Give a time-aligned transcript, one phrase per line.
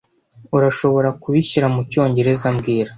[0.57, 2.89] Urashobora kubishyira mucyongereza mbwira